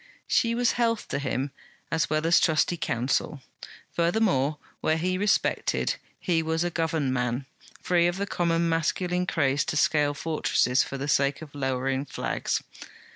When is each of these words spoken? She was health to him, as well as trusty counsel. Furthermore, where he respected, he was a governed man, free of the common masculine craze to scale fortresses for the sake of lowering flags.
She 0.25 0.55
was 0.55 0.71
health 0.71 1.07
to 1.09 1.19
him, 1.19 1.51
as 1.91 2.09
well 2.09 2.25
as 2.25 2.39
trusty 2.39 2.75
counsel. 2.75 3.41
Furthermore, 3.91 4.57
where 4.79 4.97
he 4.97 5.15
respected, 5.15 5.97
he 6.19 6.41
was 6.41 6.63
a 6.63 6.71
governed 6.71 7.13
man, 7.13 7.45
free 7.83 8.07
of 8.07 8.17
the 8.17 8.25
common 8.25 8.67
masculine 8.67 9.27
craze 9.27 9.63
to 9.65 9.77
scale 9.77 10.15
fortresses 10.15 10.81
for 10.81 10.97
the 10.97 11.07
sake 11.07 11.43
of 11.43 11.53
lowering 11.53 12.05
flags. 12.05 12.63